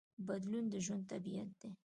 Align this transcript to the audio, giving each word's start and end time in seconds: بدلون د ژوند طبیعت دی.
بدلون 0.27 0.65
د 0.73 0.75
ژوند 0.85 1.03
طبیعت 1.11 1.49
دی. 1.61 1.71